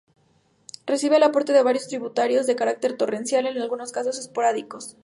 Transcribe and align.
Recibe 0.87 1.17
el 1.17 1.21
aporte 1.21 1.53
de 1.53 1.61
varios 1.61 1.87
tributarios 1.87 2.47
de 2.47 2.55
carácter 2.55 2.97
torrencial, 2.97 3.45
en 3.45 3.61
algunos 3.61 3.91
casos 3.91 4.17
esporádicos. 4.17 4.97